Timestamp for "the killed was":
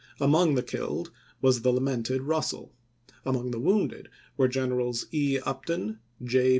0.55-1.61